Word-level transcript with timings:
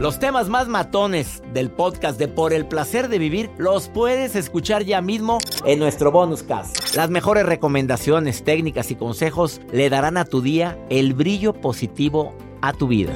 Los 0.00 0.20
temas 0.20 0.48
más 0.48 0.68
matones 0.68 1.42
del 1.52 1.70
podcast 1.70 2.20
de 2.20 2.28
Por 2.28 2.52
el 2.52 2.66
placer 2.66 3.08
de 3.08 3.18
vivir 3.18 3.50
los 3.58 3.88
puedes 3.88 4.36
escuchar 4.36 4.84
ya 4.84 5.00
mismo 5.00 5.38
en 5.64 5.80
nuestro 5.80 6.12
bonus 6.12 6.44
cast. 6.44 6.94
Las 6.94 7.10
mejores 7.10 7.44
recomendaciones, 7.44 8.44
técnicas 8.44 8.92
y 8.92 8.94
consejos 8.94 9.60
le 9.72 9.90
darán 9.90 10.16
a 10.16 10.24
tu 10.24 10.40
día 10.40 10.78
el 10.88 11.14
brillo 11.14 11.52
positivo 11.52 12.32
a 12.62 12.72
tu 12.72 12.86
vida. 12.86 13.12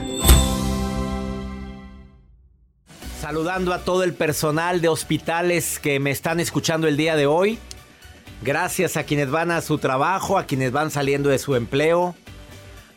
Saludando 3.21 3.73
a 3.73 3.79
todo 3.79 4.03
el 4.03 4.15
personal 4.15 4.81
de 4.81 4.89
hospitales 4.89 5.79
que 5.79 6.01
me 6.01 6.11
están 6.11 6.41
escuchando 6.41 6.89
el 6.89 6.97
día 6.97 7.15
de 7.15 7.27
hoy. 7.27 7.61
Gracias 8.43 8.97
a 8.97 9.05
quienes 9.05 9.31
van 9.31 9.53
a 9.53 9.61
su 9.61 9.79
trabajo, 9.79 10.37
a 10.37 10.47
quienes 10.47 10.73
van 10.73 10.91
saliendo 10.91 11.29
de 11.29 11.39
su 11.39 11.55
empleo. 11.55 12.17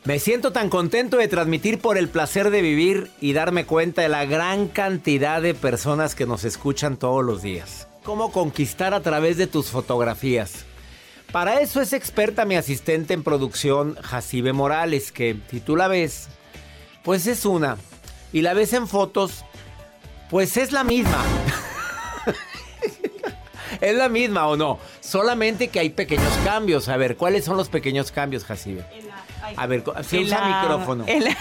Me 0.05 0.19
siento 0.19 0.51
tan 0.51 0.69
contento 0.69 1.17
de 1.17 1.27
transmitir 1.27 1.79
por 1.79 1.97
el 1.97 2.09
placer 2.09 2.51
de 2.51 2.61
vivir 2.61 3.09
y 3.19 3.33
darme 3.33 3.65
cuenta 3.65 4.03
de 4.03 4.09
la 4.09 4.23
gran 4.25 4.67
cantidad 4.67 5.41
de 5.41 5.55
personas 5.55 6.13
que 6.13 6.27
nos 6.27 6.43
escuchan 6.43 6.97
todos 6.97 7.25
los 7.25 7.41
días. 7.41 7.87
Cómo 8.03 8.31
conquistar 8.31 8.93
a 8.93 9.01
través 9.01 9.37
de 9.37 9.47
tus 9.47 9.71
fotografías. 9.71 10.63
Para 11.31 11.59
eso 11.59 11.81
es 11.81 11.91
experta 11.91 12.45
mi 12.45 12.55
asistente 12.55 13.15
en 13.15 13.23
producción, 13.23 13.95
Jacibe 13.95 14.53
Morales, 14.53 15.11
que 15.11 15.37
si 15.49 15.59
tú 15.59 15.75
la 15.75 15.87
ves, 15.87 16.27
pues 17.03 17.25
es 17.25 17.43
una. 17.43 17.77
Y 18.31 18.43
la 18.43 18.53
ves 18.53 18.73
en 18.73 18.87
fotos, 18.87 19.43
pues 20.29 20.55
es 20.57 20.71
la 20.71 20.83
misma. 20.83 21.23
¿Es 23.81 23.95
la 23.95 24.07
misma 24.07 24.47
o 24.47 24.55
no? 24.55 24.77
Solamente 24.99 25.69
que 25.69 25.79
hay 25.79 25.89
pequeños 25.89 26.31
cambios. 26.43 26.89
A 26.89 26.97
ver, 26.97 27.17
¿cuáles 27.17 27.43
son 27.43 27.57
los 27.57 27.69
pequeños 27.69 28.11
cambios, 28.11 28.45
Jacibe? 28.45 28.85
A 29.55 29.65
ver, 29.67 29.83
se 30.03 30.19
usa 30.19 30.39
la- 30.47 30.61
micrófono. 30.61 31.03
en 31.07 31.23
la- 31.25 31.37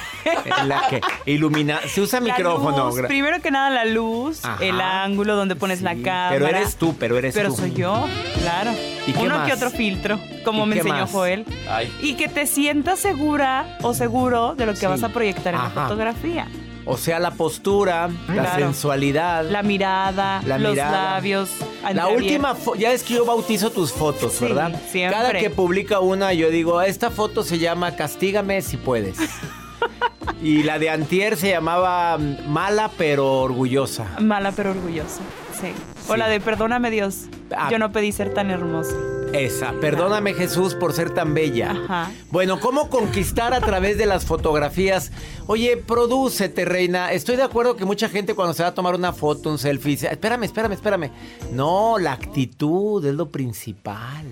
En 0.61 0.69
la 0.69 0.89
que 0.89 1.01
ilumina, 1.27 1.81
se 1.87 2.01
usa 2.01 2.21
La 2.21 2.27
micrófono. 2.35 2.91
luz, 2.91 3.01
primero 3.07 3.41
que 3.41 3.51
nada 3.51 3.71
la 3.71 3.85
luz, 3.85 4.45
Ajá. 4.45 4.65
el 4.65 4.81
ángulo 4.81 5.37
donde 5.37 5.57
pones 5.57 5.83
la 5.83 5.95
cámara. 5.95 6.29
Pero 6.31 6.47
eres 6.47 6.77
tú, 6.77 6.95
pero 6.99 7.17
eres 7.19 7.35
Pero 7.35 7.51
tú. 7.51 7.57
soy 7.57 7.73
yo, 7.75 8.07
claro. 8.41 8.71
¿Y 9.07 9.13
qué 9.13 9.21
Uno 9.21 9.37
más? 9.37 9.47
que 9.49 9.53
otro 9.55 9.71
filtro, 9.71 10.19
como 10.45 10.65
¿Y 10.65 10.69
me 10.69 10.77
enseñó 10.77 10.95
más? 11.03 11.11
Joel. 11.11 11.45
Ay. 11.69 11.93
Y 12.03 12.15
que 12.15 12.29
te 12.29 12.47
sientas 12.47 12.99
segura 13.01 13.79
o 13.83 13.93
seguro 13.95 14.55
de 14.55 14.67
lo 14.67 14.73
que 14.73 14.81
Sí. 14.81 14.87
vas 14.87 15.03
a 15.03 15.09
proyectar 15.11 15.55
en 15.55 15.61
Ajá. 15.61 15.73
la 15.75 15.83
fotografía. 15.83 16.47
O 16.87 16.97
sea, 16.99 17.19
la 17.19 17.31
postura, 17.33 18.11
la 18.29 18.55
sensualidad. 18.57 19.45
La 19.49 19.63
mirada, 19.63 20.43
La 20.45 20.59
los 20.59 20.73
mirada. 20.73 21.13
labios. 21.15 21.51
La 21.95 22.09
última, 22.09 22.55
ya 22.79 22.93
es 22.93 23.03
que 23.03 23.15
yo 23.15 23.25
bautizo 23.25 23.71
tus 23.71 23.93
fotos, 23.93 24.35
Sí, 24.35 24.45
¿verdad? 24.45 24.79
siempre. 24.91 25.19
Cada 25.19 25.33
que 25.39 25.49
publica 25.51 26.01
una, 26.01 26.33
yo 26.35 26.51
digo, 26.51 26.83
esta 26.83 27.11
foto 27.11 27.43
se 27.43 27.59
llama 27.59 27.97
Castígame 27.97 28.61
si 28.61 28.77
puedes. 28.77 29.17
y 30.43 30.63
la 30.63 30.79
de 30.79 30.91
Antier 30.91 31.37
se 31.37 31.51
llamaba 31.51 32.19
mm, 32.19 32.49
Mala 32.49 32.91
pero 32.99 33.41
orgullosa. 33.41 34.07
Mala 34.21 34.53
pero 34.53 34.73
orgullosa. 34.73 35.21
Sí. 35.61 35.73
O 36.09 36.17
la 36.17 36.29
de 36.29 36.41
perdóname 36.41 36.91
Dios. 36.91 37.25
Ah. 37.57 37.69
Yo 37.71 37.79
no 37.79 37.93
pedí 37.93 38.13
ser 38.13 38.35
tan 38.35 38.51
hermosa. 38.51 38.95
Esa, 39.35 39.73
perdóname 39.81 40.33
Jesús 40.33 40.77
por 40.77 40.93
ser 40.93 41.11
tan 41.11 41.35
bella. 41.35 41.73
Ajá. 41.73 42.13
Bueno, 42.31 42.61
¿cómo 42.61 42.89
conquistar 42.89 43.53
a 43.53 43.61
través 43.61 43.99
de 43.99 44.07
las 44.07 44.25
fotografías? 44.25 45.11
Oye, 45.49 45.77
prodúcete, 45.77 46.65
reina. 46.65 47.11
Estoy 47.11 47.35
de 47.35 47.43
acuerdo 47.43 47.75
que 47.75 47.85
mucha 47.85 48.09
gente 48.09 48.37
cuando 48.37 48.55
se 48.55 48.63
va 48.63 48.69
a 48.69 48.75
tomar 48.75 48.95
una 48.95 49.13
foto, 49.13 49.51
un 49.51 49.59
selfie, 49.59 49.91
dice, 49.91 50.09
espérame, 50.09 50.45
espérame, 50.45 50.75
espérame. 50.75 51.11
No, 51.51 51.99
la 51.99 52.13
actitud 52.13 53.05
es 53.05 53.13
lo 53.13 53.29
principal. 53.29 54.25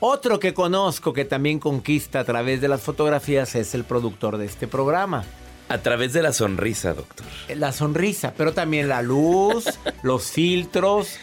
Otro 0.00 0.40
que 0.40 0.52
conozco 0.54 1.12
que 1.12 1.24
también 1.24 1.60
conquista 1.60 2.18
a 2.18 2.24
través 2.24 2.60
de 2.60 2.66
las 2.66 2.80
fotografías 2.80 3.54
es 3.54 3.76
el 3.76 3.84
productor 3.84 4.38
de 4.38 4.46
este 4.46 4.66
programa. 4.66 5.24
A 5.68 5.78
través 5.78 6.12
de 6.12 6.20
la 6.20 6.32
sonrisa, 6.32 6.94
doctor. 6.94 7.24
La 7.54 7.70
sonrisa, 7.70 8.34
pero 8.36 8.52
también 8.52 8.88
la 8.88 9.02
luz, 9.02 9.66
los 10.02 10.32
filtros. 10.32 11.16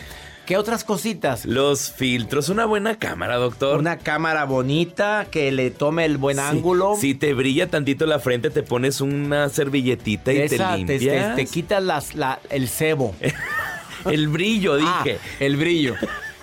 ¿Qué 0.45 0.57
otras 0.57 0.83
cositas? 0.83 1.45
Los 1.45 1.91
filtros, 1.91 2.49
una 2.49 2.65
buena 2.65 2.97
cámara, 2.97 3.37
doctor. 3.37 3.79
Una 3.79 3.97
cámara 3.97 4.43
bonita 4.45 5.27
que 5.31 5.51
le 5.51 5.71
tome 5.71 6.03
el 6.05 6.17
buen 6.17 6.37
Sí, 6.37 6.43
ángulo. 6.43 6.95
Si 6.99 7.15
te 7.15 7.33
brilla 7.33 7.69
tantito 7.69 8.05
la 8.05 8.19
frente, 8.19 8.49
te 8.49 8.63
pones 8.63 8.99
una 9.01 9.47
servilletita 9.49 10.33
y 10.33 10.39
Esa, 10.39 10.71
te 10.71 10.77
limpias. 10.77 11.35
te- 11.35 11.45
te 11.45 11.49
quitas 11.49 11.81
las- 11.83 12.15
la- 12.15 12.39
el 12.49 12.67
cebo. 12.67 13.15
El 14.05 14.29
brillo, 14.29 14.77
Ah, 14.81 15.03
dije. 15.05 15.19
el 15.39 15.57
brillo. 15.57 15.93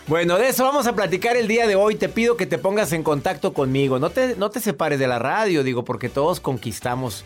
Bueno, 0.06 0.38
de 0.38 0.48
eso 0.48 0.62
vamos 0.62 0.86
a 0.86 0.94
platicar 0.94 1.36
el 1.36 1.48
día 1.48 1.66
de 1.66 1.74
hoy. 1.74 1.96
Te 1.96 2.08
pido 2.08 2.36
que 2.36 2.46
te 2.46 2.56
pongas 2.56 2.92
en 2.92 3.02
contacto 3.02 3.52
conmigo. 3.52 3.98
No 3.98 4.10
te, 4.10 4.36
no 4.36 4.48
te 4.50 4.60
separes 4.60 5.00
de 5.00 5.08
la 5.08 5.18
radio, 5.18 5.64
digo, 5.64 5.84
porque 5.84 6.08
todos 6.08 6.38
conquistamos. 6.38 7.24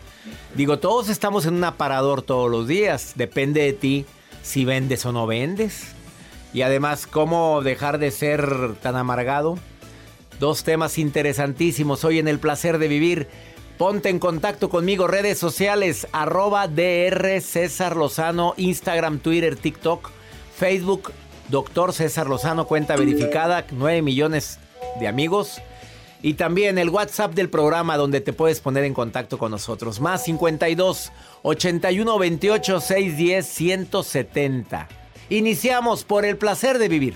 Digo, 0.55 0.79
todos 0.79 1.09
estamos 1.09 1.45
en 1.45 1.53
un 1.53 1.63
aparador 1.63 2.23
todos 2.23 2.49
los 2.49 2.67
días. 2.67 3.13
Depende 3.15 3.61
de 3.61 3.73
ti 3.73 4.05
si 4.41 4.65
vendes 4.65 5.05
o 5.05 5.11
no 5.11 5.27
vendes. 5.27 5.83
Y 6.53 6.61
además, 6.61 7.07
cómo 7.07 7.61
dejar 7.61 7.97
de 7.97 8.11
ser 8.11 8.75
tan 8.81 8.95
amargado. 8.95 9.57
Dos 10.39 10.63
temas 10.63 10.97
interesantísimos 10.97 12.03
hoy 12.03 12.19
en 12.19 12.27
el 12.27 12.39
placer 12.39 12.77
de 12.77 12.87
vivir. 12.87 13.27
Ponte 13.77 14.09
en 14.09 14.19
contacto 14.19 14.69
conmigo, 14.69 15.07
redes 15.07 15.39
sociales, 15.39 16.07
arroba 16.11 16.67
DR 16.67 17.41
César 17.41 17.95
Lozano, 17.95 18.53
Instagram, 18.57 19.17
Twitter, 19.17 19.55
TikTok, 19.55 20.11
Facebook, 20.55 21.11
Doctor 21.49 21.91
César 21.91 22.27
Lozano, 22.27 22.67
cuenta 22.67 22.95
verificada, 22.95 23.65
9 23.71 24.03
millones 24.03 24.59
de 24.99 25.07
amigos. 25.07 25.59
Y 26.21 26.35
también 26.35 26.77
el 26.77 26.89
WhatsApp 26.89 27.33
del 27.33 27.49
programa 27.49 27.97
donde 27.97 28.21
te 28.21 28.31
puedes 28.31 28.61
poner 28.61 28.85
en 28.85 28.93
contacto 28.93 29.37
con 29.37 29.51
nosotros. 29.51 29.99
Más 29.99 30.23
52 30.23 31.11
81 31.41 32.19
28 32.19 32.79
610 32.79 33.45
170. 33.45 35.02
Iniciamos 35.29 36.03
por 36.03 36.25
el 36.25 36.37
placer 36.37 36.77
de 36.77 36.87
vivir. 36.87 37.15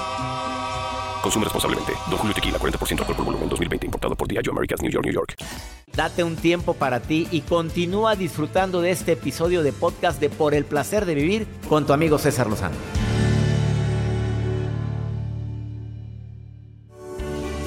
Consume 1.21 1.45
responsablemente. 1.45 1.93
Don 2.09 2.17
Julio 2.17 2.33
Tequila, 2.33 2.57
40% 2.57 2.99
alcohol 2.99 3.15
por 3.15 3.25
volumen, 3.25 3.49
2020. 3.49 3.85
Importado 3.85 4.15
por 4.15 4.27
Diageo 4.27 4.51
Americas, 4.51 4.81
New 4.81 4.91
York, 4.91 5.05
New 5.05 5.13
York. 5.13 5.35
Date 5.93 6.23
un 6.23 6.35
tiempo 6.35 6.73
para 6.73 7.01
ti 7.01 7.27
y 7.31 7.41
continúa 7.41 8.15
disfrutando 8.15 8.81
de 8.81 8.91
este 8.91 9.13
episodio 9.13 9.61
de 9.61 9.73
podcast 9.73 10.19
de 10.21 10.29
Por 10.29 10.53
el 10.53 10.65
Placer 10.65 11.05
de 11.05 11.15
Vivir 11.15 11.47
con 11.67 11.85
tu 11.85 11.93
amigo 11.93 12.17
César 12.17 12.47
Lozano. 12.47 12.75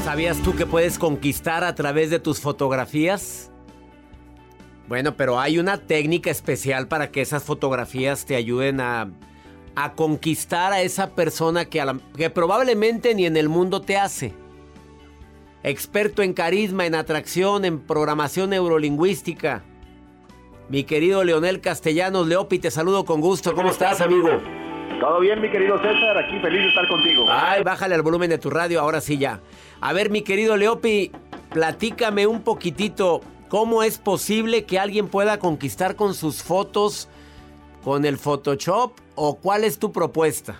¿Sabías 0.04 0.38
tú 0.42 0.54
que 0.54 0.66
puedes 0.66 0.98
conquistar 0.98 1.64
a 1.64 1.74
través 1.74 2.10
de 2.10 2.18
tus 2.18 2.40
fotografías? 2.40 3.50
Bueno, 4.86 5.16
pero 5.16 5.40
hay 5.40 5.58
una 5.58 5.78
técnica 5.78 6.30
especial 6.30 6.88
para 6.88 7.10
que 7.10 7.22
esas 7.22 7.42
fotografías 7.42 8.26
te 8.26 8.36
ayuden 8.36 8.80
a, 8.80 9.10
a 9.76 9.92
conquistar 9.94 10.72
a 10.72 10.82
esa 10.82 11.10
persona 11.14 11.64
que, 11.64 11.80
a 11.80 11.84
la- 11.86 11.98
que 12.16 12.30
probablemente 12.30 13.14
ni 13.14 13.26
en 13.26 13.36
el 13.36 13.48
mundo 13.48 13.80
te 13.80 13.96
hace. 13.96 14.32
Experto 15.62 16.22
en 16.22 16.34
carisma, 16.34 16.84
en 16.86 16.94
atracción, 16.94 17.64
en 17.64 17.80
programación 17.80 18.50
neurolingüística. 18.50 19.62
Mi 20.68 20.84
querido 20.84 21.24
Leonel 21.24 21.60
Castellanos, 21.60 22.26
Leopi, 22.26 22.58
te 22.58 22.70
saludo 22.70 23.04
con 23.04 23.20
gusto. 23.20 23.54
¿Cómo 23.54 23.70
estás, 23.70 24.00
amigo? 24.00 24.28
Todo 25.00 25.20
bien, 25.20 25.40
mi 25.40 25.50
querido 25.50 25.76
César, 25.78 26.16
aquí 26.18 26.38
feliz 26.40 26.60
de 26.62 26.68
estar 26.68 26.86
contigo. 26.88 27.24
Ay, 27.28 27.62
bájale 27.62 27.94
al 27.94 28.02
volumen 28.02 28.30
de 28.30 28.38
tu 28.38 28.48
radio, 28.50 28.80
ahora 28.80 29.00
sí 29.00 29.18
ya. 29.18 29.40
A 29.80 29.92
ver, 29.92 30.10
mi 30.10 30.22
querido 30.22 30.56
Leopi, 30.56 31.10
platícame 31.50 32.26
un 32.26 32.42
poquitito 32.42 33.20
cómo 33.48 33.82
es 33.82 33.98
posible 33.98 34.64
que 34.64 34.78
alguien 34.78 35.08
pueda 35.08 35.38
conquistar 35.38 35.96
con 35.96 36.14
sus 36.14 36.42
fotos, 36.42 37.08
con 37.82 38.04
el 38.04 38.16
Photoshop, 38.18 38.92
o 39.14 39.36
cuál 39.36 39.64
es 39.64 39.78
tu 39.78 39.92
propuesta. 39.92 40.56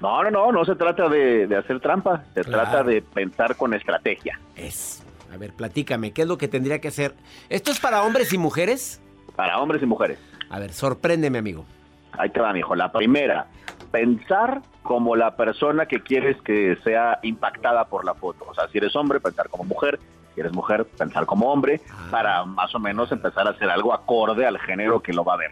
No, 0.00 0.22
no, 0.22 0.30
no, 0.30 0.52
no 0.52 0.64
se 0.64 0.76
trata 0.76 1.08
de, 1.08 1.46
de 1.46 1.56
hacer 1.56 1.80
trampa, 1.80 2.24
se 2.34 2.42
Claro. 2.44 2.62
trata 2.70 2.84
de 2.84 3.02
pensar 3.02 3.56
con 3.56 3.74
estrategia. 3.74 4.38
Es. 4.56 5.02
A 5.32 5.36
ver, 5.36 5.52
platícame, 5.52 6.12
¿qué 6.12 6.22
es 6.22 6.28
lo 6.28 6.38
que 6.38 6.48
tendría 6.48 6.80
que 6.80 6.88
hacer? 6.88 7.14
¿Esto 7.48 7.70
es 7.70 7.80
para 7.80 8.02
hombres 8.04 8.32
y 8.32 8.38
mujeres? 8.38 9.00
Para 9.36 9.58
hombres 9.60 9.82
y 9.82 9.86
mujeres. 9.86 10.18
A 10.50 10.58
ver, 10.58 10.72
sorpréndeme, 10.72 11.38
amigo. 11.38 11.64
Ahí 12.12 12.30
te 12.30 12.40
va, 12.40 12.52
mijo. 12.52 12.74
La 12.74 12.90
primera, 12.90 13.46
pensar 13.90 14.62
como 14.82 15.16
la 15.16 15.36
persona 15.36 15.86
que 15.86 16.00
quieres 16.02 16.40
que 16.42 16.78
sea 16.84 17.18
impactada 17.22 17.84
por 17.86 18.04
la 18.04 18.14
foto. 18.14 18.46
O 18.48 18.54
sea, 18.54 18.68
si 18.68 18.78
eres 18.78 18.94
hombre, 18.96 19.20
pensar 19.20 19.48
como 19.50 19.64
mujer. 19.64 19.98
Si 20.34 20.40
eres 20.40 20.52
mujer, 20.52 20.84
pensar 20.86 21.26
como 21.26 21.52
hombre, 21.52 21.80
Ah. 21.90 22.08
para 22.10 22.44
más 22.44 22.74
o 22.74 22.78
menos 22.78 23.10
empezar 23.12 23.46
a 23.46 23.50
hacer 23.50 23.68
algo 23.68 23.92
acorde 23.92 24.46
al 24.46 24.58
género 24.60 25.00
que 25.02 25.12
lo 25.12 25.24
va 25.24 25.34
a 25.34 25.38
ver. 25.38 25.50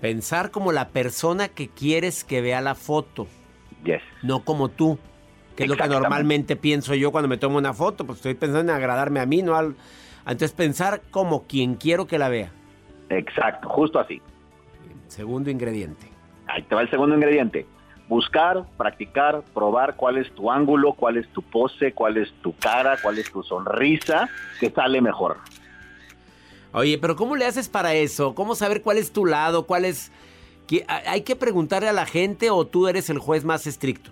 Pensar 0.00 0.50
como 0.50 0.72
la 0.72 0.88
persona 0.88 1.48
que 1.48 1.68
quieres 1.68 2.24
que 2.24 2.40
vea 2.40 2.60
la 2.60 2.74
foto, 2.74 3.26
Yes. 3.84 4.02
no 4.22 4.44
como 4.44 4.68
tú. 4.68 4.98
Que 5.56 5.64
es 5.64 5.68
lo 5.70 5.76
que 5.76 5.88
normalmente 5.88 6.54
pienso 6.54 6.94
yo 6.94 7.10
cuando 7.10 7.26
me 7.28 7.36
tomo 7.36 7.58
una 7.58 7.72
foto. 7.74 8.04
Pues 8.06 8.18
estoy 8.18 8.34
pensando 8.34 8.60
en 8.60 8.76
agradarme 8.76 9.18
a 9.18 9.26
mí, 9.26 9.42
no 9.42 9.56
al. 9.56 9.74
Entonces 10.20 10.52
pensar 10.52 11.02
como 11.10 11.48
quien 11.48 11.74
quiero 11.74 12.06
que 12.06 12.18
la 12.18 12.28
vea. 12.28 12.52
Exacto, 13.08 13.68
justo 13.68 13.98
así. 13.98 14.22
Segundo 15.08 15.50
ingrediente. 15.50 16.06
Ahí 16.46 16.62
te 16.62 16.74
va 16.76 16.82
el 16.82 16.90
segundo 16.90 17.16
ingrediente. 17.16 17.66
Buscar, 18.08 18.64
practicar, 18.76 19.42
probar 19.52 19.96
cuál 19.96 20.18
es 20.18 20.30
tu 20.34 20.50
ángulo, 20.50 20.92
cuál 20.92 21.16
es 21.16 21.28
tu 21.32 21.42
pose, 21.42 21.92
cuál 21.92 22.16
es 22.18 22.32
tu 22.40 22.54
cara, 22.56 22.96
cuál 23.02 23.18
es 23.18 23.30
tu 23.30 23.42
sonrisa, 23.42 24.28
que 24.60 24.70
sale 24.70 25.00
mejor. 25.00 25.38
Oye, 26.72 26.98
pero 26.98 27.16
¿cómo 27.16 27.36
le 27.36 27.46
haces 27.46 27.68
para 27.68 27.94
eso? 27.94 28.34
¿Cómo 28.34 28.54
saber 28.54 28.82
cuál 28.82 28.98
es 28.98 29.12
tu 29.12 29.24
lado? 29.26 29.66
¿Cuál 29.66 29.84
es.? 29.84 30.12
¿Qué- 30.66 30.84
¿Hay 31.06 31.22
que 31.22 31.34
preguntarle 31.34 31.88
a 31.88 31.92
la 31.94 32.04
gente 32.06 32.50
o 32.50 32.66
tú 32.66 32.88
eres 32.88 33.08
el 33.08 33.18
juez 33.18 33.44
más 33.44 33.66
estricto? 33.66 34.10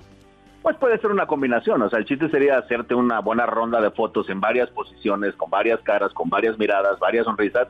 Pues 0.62 0.76
puede 0.78 0.98
ser 0.98 1.10
una 1.12 1.26
combinación, 1.26 1.80
o 1.82 1.88
sea, 1.90 1.98
el 2.00 2.06
chiste 2.06 2.28
sería 2.28 2.58
hacerte 2.58 2.92
una 2.94 3.20
buena 3.20 3.46
ronda 3.46 3.80
de 3.80 3.90
fotos 3.92 4.28
en 4.30 4.40
varias 4.40 4.68
posiciones, 4.70 5.34
con 5.36 5.48
varias 5.48 5.80
caras, 5.82 6.12
con 6.12 6.28
varias 6.28 6.58
miradas, 6.58 6.98
varias 6.98 7.24
sonrisas, 7.26 7.68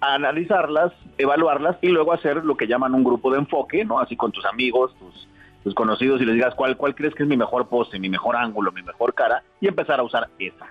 analizarlas, 0.00 0.92
evaluarlas 1.16 1.76
y 1.80 1.88
luego 1.88 2.12
hacer 2.12 2.44
lo 2.44 2.56
que 2.56 2.66
llaman 2.66 2.94
un 2.94 3.02
grupo 3.04 3.30
de 3.32 3.38
enfoque, 3.38 3.84
¿no? 3.84 3.98
Así 3.98 4.14
con 4.16 4.30
tus 4.32 4.44
amigos, 4.44 4.94
tus, 4.98 5.26
tus 5.62 5.74
conocidos 5.74 6.20
y 6.20 6.26
les 6.26 6.34
digas 6.34 6.54
cuál, 6.54 6.76
cuál 6.76 6.94
crees 6.94 7.14
que 7.14 7.22
es 7.22 7.28
mi 7.28 7.36
mejor 7.38 7.68
pose, 7.68 7.98
mi 7.98 8.10
mejor 8.10 8.36
ángulo, 8.36 8.72
mi 8.72 8.82
mejor 8.82 9.14
cara 9.14 9.42
y 9.60 9.68
empezar 9.68 9.98
a 10.00 10.02
usar 10.02 10.28
esa. 10.38 10.66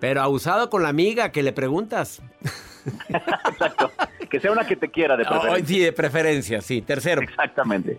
Pero 0.00 0.20
abusado 0.20 0.68
con 0.68 0.82
la 0.82 0.90
amiga 0.90 1.32
que 1.32 1.42
le 1.42 1.52
preguntas. 1.52 2.20
Exacto. 3.08 3.90
Que 4.30 4.40
sea 4.40 4.52
una 4.52 4.66
que 4.66 4.76
te 4.76 4.88
quiera 4.90 5.16
de 5.16 5.24
Oh, 5.24 5.28
preferencia. 5.40 5.66
sí, 5.66 5.80
de 5.80 5.92
preferencia, 5.92 6.60
sí. 6.60 6.82
Tercero. 6.82 7.22
Exactamente. 7.22 7.98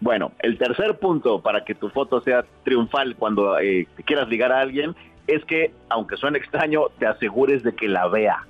Bueno, 0.00 0.32
el 0.40 0.58
tercer 0.58 0.98
punto 0.98 1.40
para 1.40 1.64
que 1.64 1.74
tu 1.74 1.88
foto 1.90 2.20
sea 2.20 2.44
triunfal 2.64 3.16
cuando 3.16 3.58
eh, 3.58 3.88
te 3.96 4.02
quieras 4.02 4.28
ligar 4.28 4.52
a 4.52 4.60
alguien 4.60 4.94
es 5.26 5.44
que, 5.46 5.72
aunque 5.88 6.16
suene 6.16 6.38
extraño, 6.38 6.88
te 6.98 7.06
asegures 7.06 7.62
de 7.62 7.74
que 7.74 7.88
la 7.88 8.06
vea. 8.08 8.46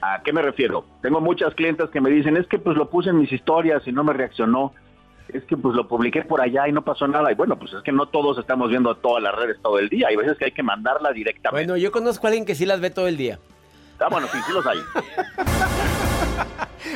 ¿A 0.00 0.20
qué 0.24 0.32
me 0.32 0.42
refiero? 0.42 0.84
Tengo 1.00 1.20
muchas 1.20 1.54
clientes 1.54 1.88
que 1.90 2.00
me 2.00 2.10
dicen, 2.10 2.36
es 2.36 2.48
que 2.48 2.58
pues 2.58 2.76
lo 2.76 2.90
puse 2.90 3.10
en 3.10 3.18
mis 3.18 3.30
historias 3.30 3.86
y 3.86 3.92
no 3.92 4.02
me 4.02 4.12
reaccionó. 4.12 4.74
Es 5.28 5.44
que 5.44 5.56
pues 5.56 5.76
lo 5.76 5.86
publiqué 5.86 6.22
por 6.22 6.40
allá 6.40 6.66
y 6.66 6.72
no 6.72 6.82
pasó 6.82 7.06
nada. 7.06 7.30
Y 7.30 7.36
bueno, 7.36 7.56
pues 7.56 7.72
es 7.72 7.82
que 7.84 7.92
no 7.92 8.06
todos 8.06 8.36
estamos 8.38 8.68
viendo 8.68 8.96
todas 8.96 9.22
las 9.22 9.32
redes 9.36 9.58
todo 9.62 9.78
el 9.78 9.88
día. 9.88 10.08
Hay 10.08 10.16
veces 10.16 10.36
que 10.36 10.46
hay 10.46 10.50
que 10.52 10.64
mandarla 10.64 11.12
directamente. 11.12 11.64
Bueno, 11.64 11.76
yo 11.80 11.92
conozco 11.92 12.26
a 12.26 12.30
alguien 12.30 12.44
que 12.44 12.56
sí 12.56 12.66
las 12.66 12.80
ve 12.80 12.90
todo 12.90 13.06
el 13.06 13.16
día. 13.16 13.38
Ah, 14.04 14.08
bueno, 14.10 14.26
sí, 14.32 14.38
sí 14.46 14.52
los 14.52 14.66
hay. 14.66 14.78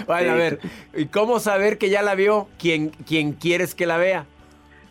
Bueno, 0.06 0.32
a 0.32 0.34
ver, 0.34 0.58
¿y 0.94 1.06
cómo 1.06 1.38
saber 1.38 1.78
que 1.78 1.88
ya 1.88 2.02
la 2.02 2.14
vio? 2.14 2.48
¿Quién, 2.58 2.90
quién 3.06 3.32
quieres 3.32 3.74
que 3.74 3.86
la 3.86 3.96
vea? 3.96 4.26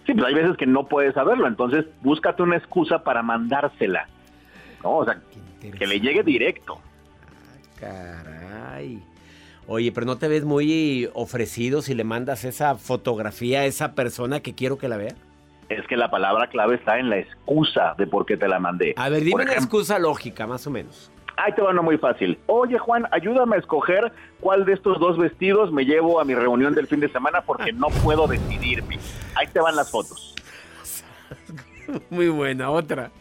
Sí, 0.05 0.13
pues 0.13 0.25
hay 0.25 0.33
veces 0.33 0.57
que 0.57 0.65
no 0.65 0.87
puedes 0.87 1.13
saberlo, 1.13 1.47
entonces 1.47 1.85
búscate 2.01 2.41
una 2.41 2.57
excusa 2.57 3.03
para 3.03 3.21
mandársela. 3.21 4.07
¿no? 4.83 4.97
O 4.97 5.05
sea, 5.05 5.19
que 5.59 5.87
le 5.87 5.99
llegue 5.99 6.23
directo. 6.23 6.79
Caray. 7.79 9.01
Oye, 9.67 9.91
pero 9.91 10.05
no 10.05 10.17
te 10.17 10.27
ves 10.27 10.45
muy 10.45 11.09
ofrecido 11.13 11.81
si 11.81 11.95
le 11.95 12.03
mandas 12.03 12.45
esa 12.45 12.75
fotografía 12.75 13.61
a 13.61 13.65
esa 13.65 13.95
persona 13.95 14.41
que 14.41 14.53
quiero 14.53 14.77
que 14.77 14.87
la 14.87 14.97
vea. 14.97 15.15
Es 15.69 15.85
que 15.87 15.97
la 15.97 16.11
palabra 16.11 16.47
clave 16.47 16.75
está 16.75 16.99
en 16.99 17.09
la 17.09 17.17
excusa 17.17 17.95
de 17.97 18.05
por 18.05 18.27
qué 18.27 18.37
te 18.37 18.47
la 18.47 18.59
mandé. 18.59 18.93
A 18.97 19.09
ver, 19.09 19.23
dime 19.23 19.43
una 19.43 19.53
excusa 19.53 19.97
lógica, 19.97 20.45
más 20.45 20.67
o 20.67 20.71
menos. 20.71 21.11
Ahí 21.37 21.51
te 21.53 21.61
va 21.61 21.71
una 21.71 21.81
muy 21.81 21.97
fácil. 21.97 22.39
Oye, 22.47 22.77
Juan, 22.77 23.07
ayúdame 23.11 23.57
a 23.57 23.59
escoger 23.59 24.11
cuál 24.39 24.65
de 24.65 24.73
estos 24.73 24.99
dos 24.99 25.17
vestidos 25.17 25.71
me 25.71 25.83
llevo 25.83 26.19
a 26.19 26.25
mi 26.25 26.33
reunión 26.33 26.73
del 26.73 26.87
fin 26.87 26.99
de 26.99 27.09
semana 27.09 27.41
porque 27.41 27.73
no 27.73 27.87
puedo 28.03 28.27
decidirme. 28.27 28.99
Ahí 29.35 29.47
te 29.47 29.59
van 29.59 29.75
las 29.75 29.91
fotos. 29.91 30.35
Muy 32.09 32.29
buena, 32.29 32.69
otra. 32.69 33.11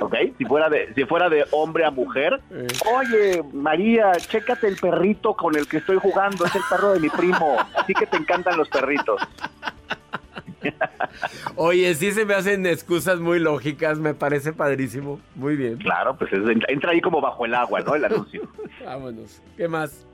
¿Ok? 0.00 0.14
Si 0.38 0.44
fuera 0.44 0.68
de, 0.68 0.92
si 0.94 1.04
fuera 1.04 1.28
de 1.28 1.44
hombre 1.50 1.84
a 1.84 1.90
mujer. 1.90 2.40
Eh. 2.50 2.66
Oye, 2.96 3.42
María, 3.52 4.12
chécate 4.12 4.66
el 4.66 4.76
perrito 4.76 5.34
con 5.34 5.56
el 5.56 5.66
que 5.66 5.78
estoy 5.78 5.96
jugando. 5.96 6.44
Es 6.44 6.54
el 6.54 6.62
perro 6.68 6.92
de 6.92 7.00
mi 7.00 7.08
primo. 7.08 7.56
Así 7.76 7.94
que 7.94 8.06
te 8.06 8.16
encantan 8.16 8.56
los 8.56 8.68
perritos. 8.68 9.20
Oye, 11.56 11.94
sí 11.94 12.12
se 12.12 12.24
me 12.24 12.34
hacen 12.34 12.66
excusas 12.66 13.20
muy 13.20 13.38
lógicas, 13.38 13.98
me 13.98 14.14
parece 14.14 14.52
padrísimo. 14.52 15.20
Muy 15.34 15.56
bien. 15.56 15.76
Claro, 15.78 16.16
pues 16.16 16.32
es- 16.32 16.42
entra 16.68 16.92
ahí 16.92 17.00
como 17.00 17.20
bajo 17.20 17.44
el 17.44 17.54
agua, 17.54 17.80
¿no? 17.80 17.94
El 17.94 18.04
anuncio. 18.04 18.42
Vámonos. 18.84 19.40
¿Qué 19.56 19.68
más? 19.68 20.06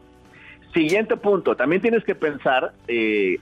Siguiente 0.75 1.17
punto, 1.17 1.57
también 1.57 1.83
tienes 1.83 2.05
que 2.05 2.15
pensar 2.15 2.73
eh, 2.87 3.39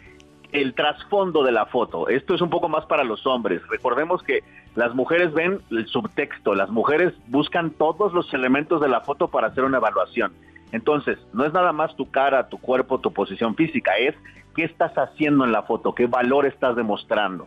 el 0.52 0.72
trasfondo 0.74 1.42
de 1.44 1.52
la 1.52 1.66
foto. 1.66 2.08
Esto 2.08 2.34
es 2.34 2.40
un 2.40 2.48
poco 2.50 2.68
más 2.68 2.86
para 2.86 3.04
los 3.04 3.26
hombres. 3.26 3.60
Recordemos 3.68 4.22
que 4.22 4.42
las 4.76 4.94
mujeres 4.94 5.34
ven 5.34 5.60
el 5.70 5.86
subtexto, 5.88 6.54
las 6.54 6.70
mujeres 6.70 7.12
buscan 7.26 7.70
todos 7.72 8.14
los 8.14 8.32
elementos 8.32 8.80
de 8.80 8.88
la 8.88 9.02
foto 9.02 9.28
para 9.28 9.48
hacer 9.48 9.64
una 9.64 9.76
evaluación. 9.78 10.32
Entonces, 10.72 11.18
no 11.32 11.44
es 11.44 11.52
nada 11.52 11.72
más 11.72 11.96
tu 11.96 12.10
cara, 12.10 12.48
tu 12.48 12.58
cuerpo, 12.58 12.98
tu 13.00 13.12
posición 13.12 13.54
física, 13.56 13.92
es 13.98 14.14
qué 14.58 14.64
estás 14.64 14.92
haciendo 14.98 15.44
en 15.44 15.52
la 15.52 15.62
foto, 15.62 15.94
qué 15.94 16.06
valor 16.06 16.44
estás 16.44 16.74
demostrando. 16.74 17.46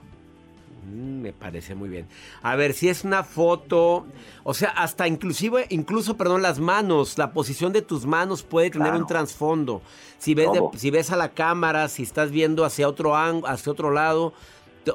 Mm, 0.90 1.22
me 1.22 1.34
parece 1.34 1.76
muy 1.76 1.90
bien. 1.90 2.08
A 2.42 2.56
ver, 2.56 2.72
si 2.74 2.88
es 2.88 3.04
una 3.04 3.24
foto, 3.26 4.06
o 4.44 4.54
sea, 4.54 4.70
hasta 4.70 5.10
inclusive, 5.10 5.66
incluso, 5.70 6.16
perdón, 6.16 6.42
las 6.42 6.60
manos, 6.60 7.18
la 7.18 7.34
posición 7.34 7.74
de 7.74 7.82
tus 7.82 8.06
manos 8.06 8.44
puede 8.44 8.70
tener 8.70 8.88
Claro. 8.88 9.02
un 9.02 9.08
trasfondo. 9.08 9.82
Si 10.20 10.34
ves, 10.36 10.54
de- 10.54 10.62
si 10.80 10.90
ves 10.90 11.12
a 11.12 11.18
la 11.18 11.30
cámara, 11.30 11.90
si 11.90 12.04
estás 12.04 12.32
viendo 12.32 12.64
hacia 12.64 12.88
otro 12.88 13.18
ángulo, 13.18 13.48
hacia 13.50 13.74
otro 13.74 13.92
lado, 13.92 14.32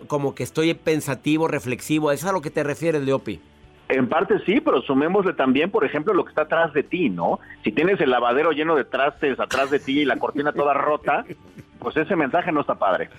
como 0.07 0.35
que 0.35 0.43
estoy 0.43 0.73
pensativo, 0.73 1.49
reflexivo, 1.49 2.13
¿es 2.13 2.25
a 2.25 2.33
lo 2.33 2.41
que 2.41 2.51
te 2.51 2.65
refieres, 2.65 3.03
Leopi? 3.03 3.41
En 3.89 4.09
parte 4.09 4.41
sí, 4.45 4.61
pero 4.61 4.83
sumémosle 4.83 5.33
también, 5.35 5.71
por 5.71 5.85
ejemplo, 5.85 6.13
lo 6.13 6.25
que 6.25 6.31
está 6.31 6.43
atrás 6.43 6.73
de 6.73 6.83
ti, 6.83 7.09
¿no? 7.09 7.39
Si 7.63 7.71
tienes 7.71 8.01
el 8.01 8.11
lavadero 8.11 8.51
lleno 8.51 8.75
de 8.75 8.85
trastes 8.85 9.39
atrás 9.39 9.71
de 9.71 9.79
ti 9.79 10.01
y 10.01 10.05
la 10.05 10.17
cortina 10.17 10.53
toda 10.53 10.75
rota, 10.75 11.25
pues 11.79 11.97
ese 11.97 12.17
mensaje 12.17 12.51
no 12.51 12.63
está 12.63 12.75
padre. 12.75 13.11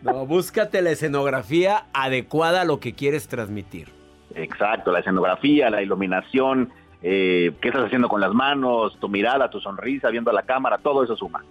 No, 0.00 0.24
búscate 0.26 0.80
la 0.80 0.90
escenografía 0.90 1.84
adecuada 1.92 2.62
a 2.62 2.64
lo 2.64 2.80
que 2.80 2.94
quieres 2.94 3.28
transmitir. 3.28 3.88
Exacto, 4.34 4.92
la 4.92 5.00
escenografía, 5.00 5.68
la 5.68 5.82
iluminación, 5.82 6.70
eh, 7.02 7.52
qué 7.60 7.68
estás 7.68 7.84
haciendo 7.84 8.08
con 8.08 8.22
las 8.22 8.32
manos, 8.32 8.98
tu 8.98 9.10
mirada, 9.10 9.50
tu 9.50 9.60
sonrisa, 9.60 10.08
viendo 10.08 10.30
a 10.30 10.34
la 10.34 10.42
cámara, 10.42 10.78
todo 10.78 11.04
eso 11.04 11.16
suma. 11.16 11.44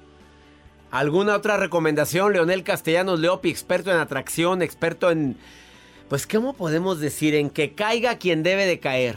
¿Alguna 0.90 1.36
otra 1.36 1.58
recomendación? 1.58 2.34
Leonel 2.34 2.64
Castellanos 2.64 3.20
Leopi, 3.20 3.50
experto 3.50 3.92
en 3.92 3.98
atracción, 3.98 4.62
experto 4.62 5.12
en... 5.12 5.38
Pues, 6.14 6.28
¿cómo 6.28 6.54
podemos 6.54 7.00
decir? 7.00 7.34
En 7.34 7.50
que 7.50 7.74
caiga 7.74 8.20
quien 8.20 8.44
debe 8.44 8.68
de 8.68 8.80
caer. 8.80 9.16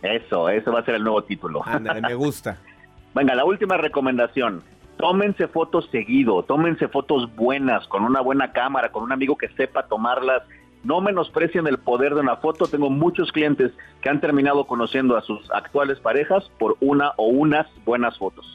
Eso, 0.00 0.48
eso 0.48 0.70
va 0.70 0.78
a 0.78 0.84
ser 0.84 0.94
el 0.94 1.02
nuevo 1.02 1.24
título. 1.24 1.60
Ándale, 1.66 2.00
me 2.00 2.14
gusta. 2.14 2.58
Venga, 3.16 3.34
la 3.34 3.44
última 3.44 3.76
recomendación. 3.76 4.62
Tómense 4.96 5.48
fotos 5.48 5.88
seguido, 5.90 6.44
tómense 6.44 6.86
fotos 6.86 7.34
buenas, 7.34 7.88
con 7.88 8.04
una 8.04 8.20
buena 8.20 8.52
cámara, 8.52 8.92
con 8.92 9.02
un 9.02 9.10
amigo 9.10 9.36
que 9.36 9.48
sepa 9.56 9.88
tomarlas. 9.88 10.44
No 10.84 11.00
menosprecien 11.00 11.66
el 11.66 11.78
poder 11.78 12.14
de 12.14 12.20
una 12.20 12.36
foto. 12.36 12.68
Tengo 12.68 12.90
muchos 12.90 13.32
clientes 13.32 13.72
que 14.00 14.08
han 14.08 14.20
terminado 14.20 14.68
conociendo 14.68 15.16
a 15.16 15.22
sus 15.22 15.50
actuales 15.50 15.98
parejas 15.98 16.48
por 16.60 16.76
una 16.78 17.10
o 17.16 17.26
unas 17.26 17.66
buenas 17.84 18.16
fotos. 18.18 18.46